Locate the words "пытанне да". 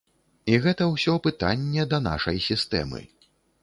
1.29-2.03